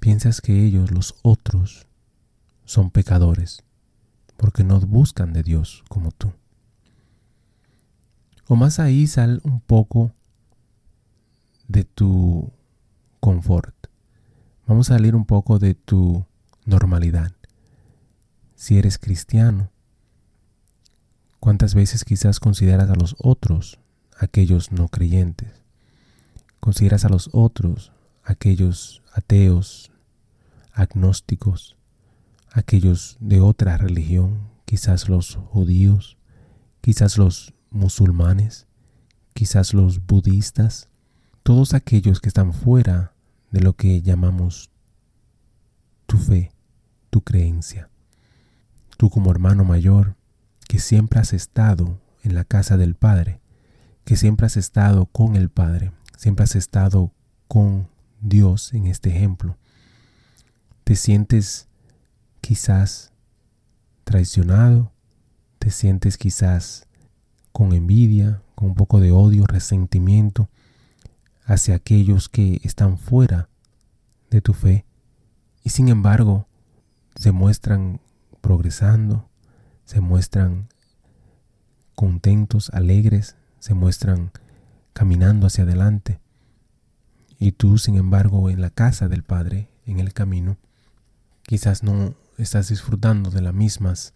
Piensas 0.00 0.40
que 0.40 0.64
ellos, 0.64 0.90
los 0.90 1.16
otros, 1.22 1.86
son 2.64 2.90
pecadores 2.90 3.62
porque 4.36 4.64
no 4.64 4.78
buscan 4.80 5.32
de 5.32 5.42
Dios 5.42 5.84
como 5.88 6.10
tú. 6.10 6.32
O 8.48 8.56
más 8.56 8.78
ahí 8.78 9.06
sal 9.06 9.40
un 9.44 9.60
poco 9.60 10.12
de 11.66 11.84
tu 11.84 12.52
confort. 13.18 13.74
Vamos 14.66 14.90
a 14.90 14.94
salir 14.94 15.16
un 15.16 15.24
poco 15.24 15.58
de 15.58 15.74
tu 15.74 16.24
normalidad. 16.64 17.32
Si 18.54 18.78
eres 18.78 18.98
cristiano, 18.98 19.70
¿cuántas 21.40 21.74
veces 21.74 22.04
quizás 22.04 22.38
consideras 22.38 22.88
a 22.88 22.94
los 22.94 23.16
otros 23.18 23.78
aquellos 24.16 24.70
no 24.70 24.88
creyentes? 24.88 25.62
Consideras 26.60 27.04
a 27.04 27.08
los 27.08 27.30
otros 27.32 27.92
aquellos 28.22 29.02
ateos, 29.12 29.90
agnósticos, 30.72 31.76
aquellos 32.52 33.16
de 33.20 33.40
otra 33.40 33.76
religión, 33.76 34.48
quizás 34.64 35.08
los 35.08 35.36
judíos, 35.36 36.16
quizás 36.80 37.18
los 37.18 37.54
musulmanes, 37.76 38.66
quizás 39.34 39.74
los 39.74 40.04
budistas, 40.04 40.88
todos 41.42 41.74
aquellos 41.74 42.20
que 42.20 42.28
están 42.28 42.52
fuera 42.52 43.12
de 43.50 43.60
lo 43.60 43.74
que 43.74 44.02
llamamos 44.02 44.70
tu 46.06 46.18
fe, 46.18 46.52
tu 47.10 47.20
creencia. 47.20 47.88
Tú 48.96 49.10
como 49.10 49.30
hermano 49.30 49.64
mayor, 49.64 50.16
que 50.68 50.78
siempre 50.78 51.20
has 51.20 51.32
estado 51.32 52.00
en 52.22 52.34
la 52.34 52.44
casa 52.44 52.76
del 52.76 52.94
Padre, 52.94 53.40
que 54.04 54.16
siempre 54.16 54.46
has 54.46 54.56
estado 54.56 55.06
con 55.06 55.36
el 55.36 55.50
Padre, 55.50 55.92
siempre 56.16 56.44
has 56.44 56.56
estado 56.56 57.12
con 57.48 57.88
Dios 58.20 58.72
en 58.72 58.86
este 58.86 59.10
ejemplo, 59.10 59.56
te 60.84 60.96
sientes 60.96 61.68
quizás 62.40 63.12
traicionado, 64.04 64.92
te 65.58 65.70
sientes 65.70 66.16
quizás 66.16 66.85
con 67.56 67.72
envidia, 67.72 68.42
con 68.54 68.68
un 68.68 68.74
poco 68.74 69.00
de 69.00 69.12
odio, 69.12 69.46
resentimiento 69.46 70.50
hacia 71.46 71.74
aquellos 71.74 72.28
que 72.28 72.60
están 72.64 72.98
fuera 72.98 73.48
de 74.28 74.42
tu 74.42 74.52
fe 74.52 74.84
y 75.64 75.70
sin 75.70 75.88
embargo 75.88 76.46
se 77.14 77.32
muestran 77.32 78.02
progresando, 78.42 79.30
se 79.86 80.02
muestran 80.02 80.68
contentos, 81.94 82.68
alegres, 82.74 83.36
se 83.58 83.72
muestran 83.72 84.32
caminando 84.92 85.46
hacia 85.46 85.64
adelante. 85.64 86.20
Y 87.38 87.52
tú, 87.52 87.78
sin 87.78 87.94
embargo, 87.94 88.50
en 88.50 88.60
la 88.60 88.68
casa 88.68 89.08
del 89.08 89.22
Padre, 89.22 89.70
en 89.86 89.98
el 89.98 90.12
camino, 90.12 90.58
quizás 91.44 91.82
no 91.82 92.16
estás 92.36 92.68
disfrutando 92.68 93.30
de 93.30 93.40
las 93.40 93.54
mismas 93.54 94.12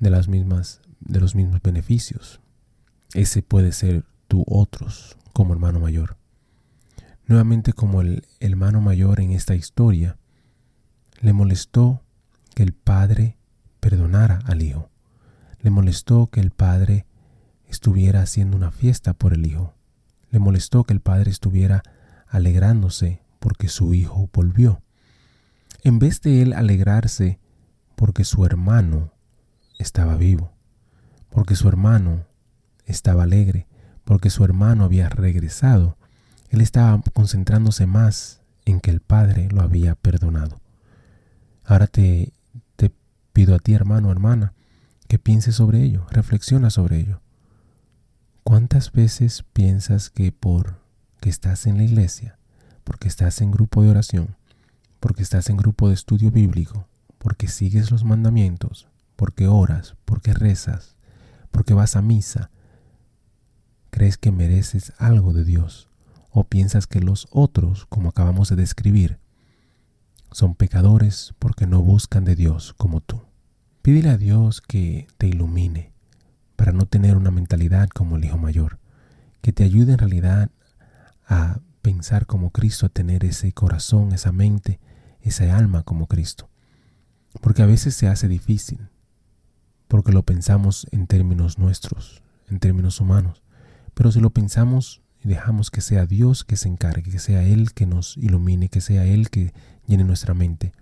de 0.00 0.10
las 0.10 0.26
mismas 0.26 0.80
de 0.98 1.20
los 1.20 1.36
mismos 1.36 1.62
beneficios. 1.62 2.41
Ese 3.14 3.42
puede 3.42 3.72
ser 3.72 4.04
tú 4.28 4.44
otros 4.46 5.16
como 5.32 5.52
hermano 5.52 5.80
mayor. 5.80 6.16
Nuevamente 7.26 7.72
como 7.72 8.00
el 8.00 8.26
hermano 8.40 8.80
mayor 8.80 9.20
en 9.20 9.32
esta 9.32 9.54
historia, 9.54 10.16
le 11.20 11.32
molestó 11.32 12.02
que 12.54 12.62
el 12.62 12.72
padre 12.72 13.36
perdonara 13.80 14.40
al 14.46 14.62
hijo. 14.62 14.90
Le 15.60 15.70
molestó 15.70 16.28
que 16.28 16.40
el 16.40 16.50
padre 16.50 17.06
estuviera 17.68 18.22
haciendo 18.22 18.56
una 18.56 18.70
fiesta 18.70 19.12
por 19.12 19.34
el 19.34 19.46
hijo. 19.46 19.74
Le 20.30 20.38
molestó 20.38 20.84
que 20.84 20.92
el 20.92 21.00
padre 21.00 21.30
estuviera 21.30 21.82
alegrándose 22.28 23.22
porque 23.38 23.68
su 23.68 23.94
hijo 23.94 24.30
volvió. 24.32 24.82
En 25.84 25.98
vez 25.98 26.20
de 26.22 26.42
él 26.42 26.52
alegrarse 26.52 27.38
porque 27.96 28.24
su 28.24 28.44
hermano 28.44 29.12
estaba 29.78 30.16
vivo, 30.16 30.52
porque 31.30 31.56
su 31.56 31.68
hermano 31.68 32.24
estaba 32.86 33.24
alegre 33.24 33.66
porque 34.04 34.30
su 34.30 34.44
hermano 34.44 34.84
había 34.84 35.08
regresado. 35.08 35.96
Él 36.50 36.60
estaba 36.60 37.00
concentrándose 37.12 37.86
más 37.86 38.40
en 38.64 38.80
que 38.80 38.90
el 38.90 39.00
Padre 39.00 39.48
lo 39.50 39.62
había 39.62 39.94
perdonado. 39.94 40.60
Ahora 41.64 41.86
te, 41.86 42.32
te 42.76 42.92
pido 43.32 43.54
a 43.54 43.58
ti, 43.58 43.74
hermano, 43.74 44.10
hermana, 44.10 44.52
que 45.08 45.18
pienses 45.18 45.56
sobre 45.56 45.82
ello, 45.82 46.06
reflexiona 46.10 46.70
sobre 46.70 46.98
ello. 46.98 47.20
¿Cuántas 48.42 48.92
veces 48.92 49.44
piensas 49.52 50.10
que 50.10 50.32
por 50.32 50.82
que 51.22 51.30
estás 51.30 51.66
en 51.66 51.76
la 51.76 51.84
iglesia, 51.84 52.36
porque 52.82 53.06
estás 53.06 53.40
en 53.40 53.52
grupo 53.52 53.82
de 53.82 53.90
oración, 53.90 54.36
porque 54.98 55.22
estás 55.22 55.48
en 55.48 55.56
grupo 55.56 55.88
de 55.88 55.94
estudio 55.94 56.32
bíblico, 56.32 56.88
porque 57.18 57.46
sigues 57.46 57.92
los 57.92 58.02
mandamientos, 58.02 58.88
porque 59.14 59.46
oras, 59.46 59.94
porque 60.04 60.34
rezas, 60.34 60.96
porque 61.52 61.74
vas 61.74 61.94
a 61.94 62.02
misa, 62.02 62.50
¿Crees 63.92 64.16
que 64.16 64.32
mereces 64.32 64.94
algo 64.96 65.34
de 65.34 65.44
Dios? 65.44 65.90
¿O 66.30 66.44
piensas 66.44 66.86
que 66.86 67.00
los 67.00 67.28
otros, 67.30 67.84
como 67.84 68.08
acabamos 68.08 68.48
de 68.48 68.56
describir, 68.56 69.18
son 70.32 70.54
pecadores 70.54 71.34
porque 71.38 71.66
no 71.66 71.82
buscan 71.82 72.24
de 72.24 72.34
Dios 72.34 72.72
como 72.78 73.02
tú? 73.02 73.20
Pídele 73.82 74.08
a 74.08 74.16
Dios 74.16 74.62
que 74.62 75.06
te 75.18 75.26
ilumine 75.26 75.92
para 76.56 76.72
no 76.72 76.86
tener 76.86 77.18
una 77.18 77.30
mentalidad 77.30 77.90
como 77.90 78.16
el 78.16 78.24
hijo 78.24 78.38
mayor, 78.38 78.78
que 79.42 79.52
te 79.52 79.62
ayude 79.62 79.92
en 79.92 79.98
realidad 79.98 80.50
a 81.26 81.60
pensar 81.82 82.24
como 82.24 82.50
Cristo, 82.50 82.86
a 82.86 82.88
tener 82.88 83.26
ese 83.26 83.52
corazón, 83.52 84.12
esa 84.12 84.32
mente, 84.32 84.80
esa 85.20 85.54
alma 85.54 85.82
como 85.82 86.06
Cristo. 86.06 86.48
Porque 87.42 87.62
a 87.62 87.66
veces 87.66 87.94
se 87.94 88.08
hace 88.08 88.26
difícil, 88.26 88.88
porque 89.86 90.12
lo 90.12 90.22
pensamos 90.22 90.86
en 90.92 91.06
términos 91.06 91.58
nuestros, 91.58 92.22
en 92.48 92.58
términos 92.58 92.98
humanos. 92.98 93.41
Pero 93.94 94.12
si 94.12 94.20
lo 94.20 94.30
pensamos 94.30 95.02
y 95.22 95.28
dejamos 95.28 95.70
que 95.70 95.80
sea 95.80 96.06
Dios 96.06 96.44
que 96.44 96.56
se 96.56 96.68
encargue, 96.68 97.10
que 97.10 97.18
sea 97.18 97.42
Él 97.42 97.72
que 97.72 97.86
nos 97.86 98.16
ilumine, 98.16 98.68
que 98.68 98.80
sea 98.80 99.04
Él 99.04 99.30
que 99.30 99.52
llene 99.86 100.04
nuestra 100.04 100.34
mente, 100.34 100.72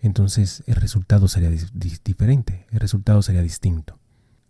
entonces 0.00 0.62
el 0.66 0.76
resultado 0.76 1.28
sería 1.28 1.50
diferente, 1.50 2.66
el 2.70 2.80
resultado 2.80 3.22
sería 3.22 3.40
distinto. 3.40 3.98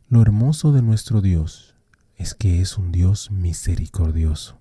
Lo 0.09 0.21
hermoso 0.21 0.73
de 0.73 0.83
nuestro 0.83 1.21
Dios 1.21 1.77
es 2.17 2.35
que 2.35 2.61
es 2.61 2.77
un 2.77 2.91
Dios 2.91 3.31
misericordioso. 3.31 4.61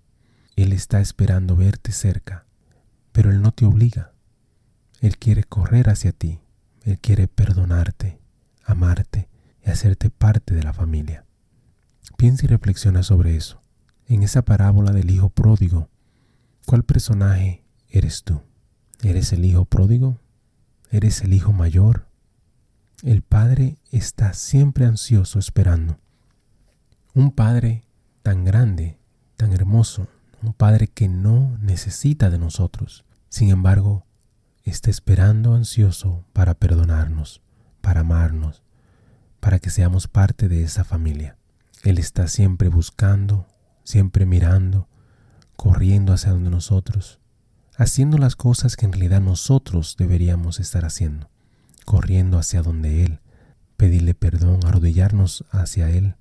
Él 0.56 0.72
está 0.72 1.02
esperando 1.02 1.56
verte 1.56 1.92
cerca, 1.92 2.46
pero 3.12 3.32
Él 3.32 3.42
no 3.42 3.52
te 3.52 3.66
obliga. 3.66 4.14
Él 5.02 5.18
quiere 5.18 5.44
correr 5.44 5.90
hacia 5.90 6.12
ti, 6.12 6.40
Él 6.84 7.00
quiere 7.00 7.28
perdonarte, 7.28 8.20
amarte 8.64 9.30
y 9.66 9.70
hacerte 9.72 10.10
parte 10.10 10.54
de 10.54 10.64
la 10.64 10.74
familia. 10.74 11.26
Piensa 12.24 12.46
y 12.46 12.48
reflexiona 12.48 13.04
sobre 13.04 13.36
eso. 13.36 13.62
En 14.08 14.24
esa 14.24 14.46
parábola 14.46 14.94
del 14.94 15.12
hijo 15.12 15.28
pródigo, 15.28 15.90
¿cuál 16.66 16.86
personaje 16.86 17.66
eres 17.90 18.24
tú? 18.24 18.42
¿Eres 19.02 19.34
el 19.34 19.44
hijo 19.44 19.66
pródigo 19.66 20.18
eres 20.90 21.20
el 21.20 21.34
hijo 21.34 21.52
mayor. 21.52 22.08
El 23.04 23.24
padre 23.24 23.76
está 23.92 24.32
siempre 24.32 24.86
ansioso 24.86 25.38
esperando. 25.38 26.00
Un 27.14 27.32
padre 27.32 27.84
tan 28.22 28.46
grande, 28.46 28.98
tan 29.36 29.52
hermoso, 29.52 30.08
un 30.42 30.54
padre 30.54 30.88
que 30.88 31.10
no 31.10 31.58
necesita 31.60 32.30
de 32.30 32.38
nosotros. 32.38 33.04
Sin 33.28 33.50
embargo, 33.50 34.06
está 34.64 34.90
esperando 34.90 35.56
ansioso 35.56 36.24
para 36.32 36.54
perdonarnos, 36.54 37.42
para 37.82 38.00
amarnos, 38.00 38.64
para 39.42 39.60
que 39.60 39.70
seamos 39.70 40.08
parte 40.08 40.48
de 40.48 40.64
esa 40.64 40.86
familia. 40.86 41.36
Él 41.84 42.00
está 42.00 42.28
siempre 42.28 42.70
buscando, 42.70 43.46
siempre 43.84 44.26
mirando, 44.26 44.88
corriendo 45.58 46.14
hacia 46.14 46.32
donde 46.32 46.50
nosotros, 46.50 47.20
haciendo 47.76 48.18
las 48.18 48.38
cosas 48.38 48.78
que 48.78 48.86
en 48.86 48.94
realidad 48.94 49.20
nosotros 49.20 49.98
deberíamos 49.98 50.62
estar 50.62 50.86
haciendo, 50.86 51.30
corriendo 51.84 52.38
hacia 52.38 52.62
donde 52.62 53.04
Él, 53.04 53.20
pedirle 53.76 54.14
perdón, 54.14 54.62
arrodillarnos 54.66 55.44
hacia 55.52 55.90
Él. 55.90 56.16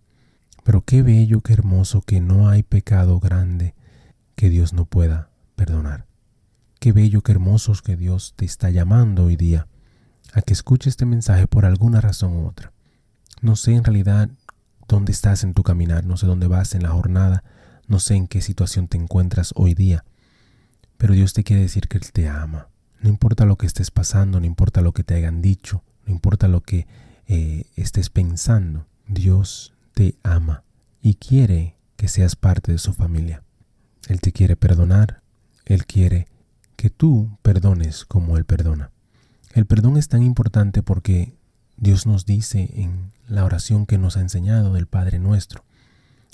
Pero 0.65 0.83
qué 0.83 1.03
bello, 1.03 1.43
qué 1.43 1.53
hermoso 1.53 2.03
que 2.03 2.21
no 2.21 2.49
hay 2.49 2.65
pecado 2.65 3.21
grande 3.21 3.77
que 4.35 4.49
Dios 4.49 4.73
no 4.73 4.85
pueda 4.85 5.31
perdonar. 5.55 6.07
Qué 6.81 6.91
bello, 6.91 7.23
qué 7.23 7.31
hermoso 7.31 7.73
que 7.85 7.97
Dios 7.97 8.35
te 8.35 8.45
está 8.45 8.71
llamando 8.71 9.27
hoy 9.27 9.37
día 9.37 9.69
a 10.33 10.43
que 10.43 10.55
escuche 10.55 10.91
este 10.91 11.07
mensaje 11.07 11.47
por 11.47 11.67
alguna 11.67 12.01
razón 12.01 12.33
u 12.37 12.47
otra. 12.49 12.73
No 13.41 13.55
sé 13.55 13.75
en 13.75 13.85
realidad 13.85 14.29
dónde 14.93 15.13
estás 15.13 15.43
en 15.43 15.55
tu 15.55 15.63
caminar, 15.63 16.05
no 16.05 16.19
sé 16.19 16.27
dónde 16.27 16.47
vas 16.47 16.75
en 16.75 16.83
la 16.83 16.91
jornada, 16.91 17.45
no 17.89 17.99
sé 17.99 18.15
en 18.15 18.29
qué 18.29 18.43
situación 18.43 18.89
te 18.89 18.99
encuentras 18.99 19.53
hoy 19.57 19.73
día, 19.73 20.05
pero 20.99 21.15
Dios 21.15 21.33
te 21.33 21.45
quiere 21.45 21.63
decir 21.63 21.89
que 21.89 21.97
Él 21.97 22.13
te 22.13 22.29
ama. 22.29 22.69
No 23.01 23.09
importa 23.09 23.47
lo 23.47 23.57
que 23.57 23.67
estés 23.67 23.91
pasando, 23.91 24.39
no 24.39 24.45
importa 24.45 24.83
lo 24.83 24.93
que 24.93 25.03
te 25.03 25.15
hayan 25.15 25.41
dicho, 25.41 25.83
no 26.05 26.13
importa 26.13 26.47
lo 26.47 26.61
que 26.61 26.87
eh, 27.27 27.65
estés 27.75 28.11
pensando, 28.11 28.87
Dios 29.09 29.73
te 29.95 30.15
ama 30.23 30.63
y 31.01 31.15
quiere 31.15 31.75
que 31.97 32.09
seas 32.09 32.37
parte 32.37 32.71
de 32.71 32.79
su 32.79 32.93
familia. 32.93 33.43
Él 34.09 34.21
te 34.21 34.31
quiere 34.31 34.57
perdonar, 34.57 35.23
Él 35.65 35.87
quiere 35.87 36.29
que 36.77 36.91
tú 36.91 37.39
perdones 37.41 38.05
como 38.05 38.37
Él 38.37 38.45
perdona. 38.45 38.91
El 39.55 39.65
perdón 39.65 39.97
es 39.97 40.09
tan 40.09 40.23
importante 40.23 40.83
porque 40.83 41.35
Dios 41.77 42.07
nos 42.07 42.27
dice 42.27 42.71
en 42.75 43.13
la 43.29 43.45
oración 43.45 43.87
que 43.87 43.99
nos 43.99 44.17
ha 44.17 44.21
enseñado 44.21 44.75
del 44.75 44.87
Padre 44.87 45.19
nuestro. 45.19 45.65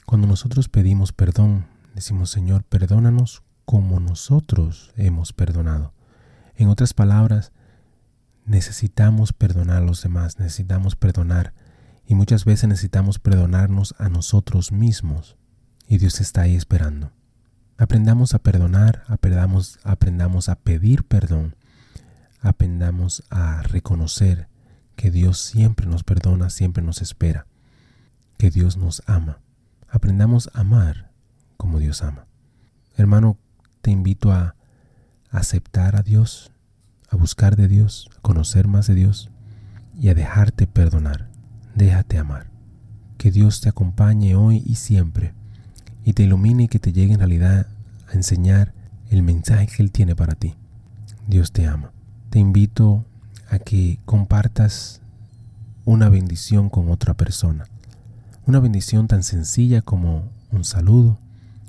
Cuando 0.07 0.27
nosotros 0.27 0.69
pedimos 0.69 1.13
perdón, 1.13 1.67
decimos 1.95 2.31
Señor, 2.31 2.65
perdónanos 2.65 3.43
como 3.65 4.01
nosotros 4.01 4.93
hemos 4.97 5.33
perdonado. 5.33 5.93
En 6.57 6.69
otras 6.69 6.95
palabras, 6.95 7.53
necesitamos 8.45 9.33
perdonar 9.33 9.79
a 9.79 9.87
los 9.87 10.03
demás, 10.03 10.39
necesitamos 10.39 10.97
perdonar 10.97 11.53
y 12.07 12.15
muchas 12.15 12.45
veces 12.45 12.69
necesitamos 12.69 13.19
perdonarnos 13.19 13.95
a 13.99 14.09
nosotros 14.09 14.73
mismos 14.73 15.37
y 15.87 15.99
Dios 15.99 16.21
está 16.21 16.43
ahí 16.43 16.57
esperando. 16.57 17.13
Aprendamos 17.77 18.35
a 18.35 18.39
perdonar, 18.39 19.05
aprendamos, 19.07 19.79
aprendamos 19.85 20.49
a 20.49 20.57
pedir 20.57 21.05
perdón, 21.05 21.55
aprendamos 22.41 23.23
a 23.31 23.63
reconocer 23.63 24.49
que 24.99 25.13
Dios 25.13 25.39
siempre 25.39 25.87
nos 25.87 26.03
perdona, 26.03 26.51
siempre 26.51 26.83
nos 26.83 27.03
espera, 27.03 27.47
que 28.37 28.51
Dios 28.51 28.77
nos 28.77 29.01
ama. 29.07 29.39
Aprendamos 29.89 30.51
a 30.53 30.63
amar 30.63 31.13
como 31.57 31.79
Dios 31.79 32.03
ama. 32.03 32.27
Hermano, 32.97 33.39
te 33.81 33.93
invito 33.93 34.33
a 34.33 34.57
aceptar 35.31 35.95
a 35.95 36.03
Dios, 36.03 36.51
a 37.09 37.17
buscar 37.17 37.55
de 37.55 37.69
Dios, 37.69 38.11
a 38.19 38.21
conocer 38.23 38.67
más 38.67 38.89
de 38.89 38.97
Dios 38.97 39.31
y 39.97 40.09
a 40.09 40.15
dejarte 40.15 40.67
perdonar. 40.67 41.31
Déjate 41.77 42.19
amar. 42.19 42.51
Que 43.19 43.31
Dios 43.31 43.61
te 43.61 43.69
acompañe 43.69 44.35
hoy 44.35 44.65
y 44.67 44.75
siempre 44.75 45.33
y 46.05 46.15
te 46.15 46.25
ilumine 46.25 46.65
y 46.65 46.69
que 46.69 46.81
te 46.81 46.93
llegue 46.93 47.13
en 47.13 47.21
realidad 47.21 47.69
a 48.09 48.15
enseñar 48.15 48.75
el 49.11 49.23
mensaje 49.23 49.69
que 49.69 49.81
Él 49.81 49.93
tiene 49.93 50.17
para 50.17 50.35
ti. 50.35 50.57
Dios 51.29 51.53
te 51.53 51.69
ama. 51.69 51.93
Te 52.31 52.41
invito 52.41 53.07
a 53.49 53.59
que 53.59 53.99
compartas 54.05 55.01
una 55.85 56.09
bendición 56.09 56.69
con 56.69 56.91
otra 56.91 57.15
persona. 57.15 57.67
Una 58.47 58.61
bendición 58.61 59.09
tan 59.09 59.23
sencilla 59.23 59.83
como 59.83 60.25
un 60.53 60.65
saludo, 60.65 61.19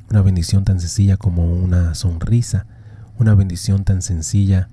una 0.09 0.21
bendición 0.21 0.63
tan 0.63 0.79
sencilla 0.79 1.17
como 1.17 1.53
una 1.53 1.95
sonrisa, 1.95 2.65
una 3.17 3.35
bendición 3.35 3.83
tan 3.83 4.01
sencilla 4.01 4.69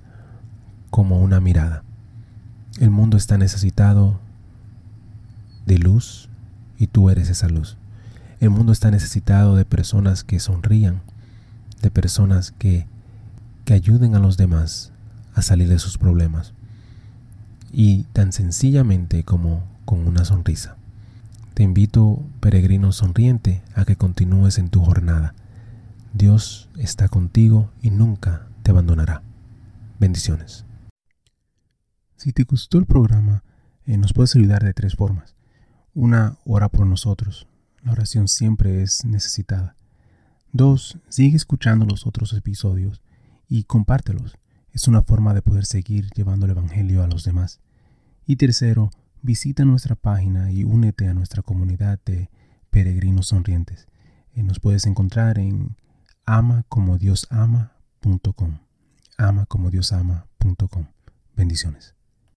como 0.91 1.21
una 1.21 1.41
mirada. 1.41 1.83
El 2.79 2.91
mundo 2.91 3.17
está 3.17 3.39
necesitado 3.39 4.19
de 5.67 5.79
luz 5.79 6.29
y 6.79 6.87
tú 6.87 7.11
eres 7.11 7.29
esa 7.29 7.49
luz. 7.49 7.77
El 8.41 8.51
mundo 8.51 8.73
está 8.73 8.91
necesitado 8.91 9.57
de 9.57 9.65
personas 9.65 10.25
que 10.25 10.41
sonrían, 10.41 11.01
de 11.83 11.91
personas 11.91 12.53
que, 12.53 12.87
que 13.65 13.75
ayuden 13.75 14.15
a 14.15 14.19
los 14.19 14.37
demás 14.37 14.93
a 15.35 15.43
salir 15.43 15.69
de 15.69 15.79
sus 15.79 15.99
problemas. 15.99 16.53
Y 17.73 18.05
tan 18.13 18.33
sencillamente 18.33 19.25
como 19.25 19.65
con 19.85 20.07
una 20.07 20.25
sonrisa. 20.25 20.77
Te 21.55 21.63
invito, 21.63 22.23
peregrino 22.41 22.93
sonriente, 22.93 23.63
a 23.75 23.85
que 23.85 23.97
continúes 23.97 24.59
en 24.59 24.69
tu 24.69 24.83
jornada. 24.83 25.35
Dios 26.13 26.69
está 26.77 27.09
contigo 27.09 27.71
y 27.83 27.91
nunca 27.91 28.49
te 28.63 28.71
abandonará. 28.71 29.23
Bendiciones. 29.99 30.65
Si 32.17 32.33
te 32.33 32.45
gustó 32.45 32.79
el 32.79 32.87
programa, 32.87 33.43
eh, 33.87 33.97
nos 33.97 34.13
puedes 34.13 34.35
ayudar 34.37 34.63
de 34.65 34.75
tres 34.75 34.97
formas. 34.97 35.37
Una, 35.95 36.37
ora 36.45 36.69
por 36.69 36.87
nosotros. 36.87 37.47
La 37.83 37.93
oración 37.93 38.29
siempre 38.29 38.83
es 38.83 39.05
necesitada. 39.05 39.77
Dos, 40.53 40.99
sigue 41.09 41.37
escuchando 41.37 41.87
los 41.87 42.07
otros 42.07 42.33
episodios 42.33 43.01
y 43.49 43.65
compártelos. 43.65 44.37
Es 44.77 44.87
una 44.89 45.01
forma 45.01 45.33
de 45.33 45.41
poder 45.41 45.65
seguir 45.65 46.11
llevando 46.15 46.45
el 46.45 46.53
Evangelio 46.53 47.03
a 47.03 47.07
los 47.07 47.25
demás. 47.25 47.61
Y 48.27 48.37
tercero, 48.37 48.91
visita 49.23 49.65
nuestra 49.65 49.95
página 49.95 50.53
y 50.53 50.65
únete 50.65 51.09
a 51.09 51.15
nuestra 51.15 51.41
comunidad 51.41 51.99
de 52.05 52.29
peregrinos 52.69 53.29
sonrientes. 53.29 53.89
Eh, 54.35 54.43
nos 54.43 54.61
puedes 54.61 54.85
encontrar 54.85 55.39
en 55.39 55.77
amacomodiosama.com. 56.27 58.59
Amacomodiosama.com. 59.17 60.85
Bendiciones. 61.35 61.96